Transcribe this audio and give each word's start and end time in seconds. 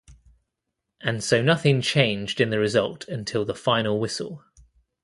And 1.01 1.23
so 1.23 1.43
nothing 1.43 1.79
changed 1.79 2.41
in 2.41 2.49
the 2.49 2.57
result 2.57 3.07
until 3.07 3.45
the 3.45 3.53
final 3.53 3.99
whistle. 3.99 4.43